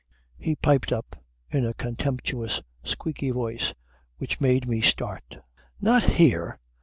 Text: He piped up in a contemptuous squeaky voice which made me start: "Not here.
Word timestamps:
He 0.39 0.55
piped 0.55 0.91
up 0.91 1.15
in 1.51 1.63
a 1.63 1.75
contemptuous 1.75 2.63
squeaky 2.83 3.29
voice 3.29 3.75
which 4.17 4.41
made 4.41 4.67
me 4.67 4.81
start: 4.81 5.37
"Not 5.79 6.01
here. 6.03 6.57